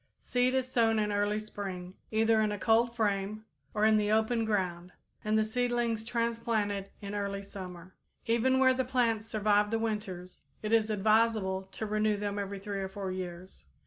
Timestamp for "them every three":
12.17-12.79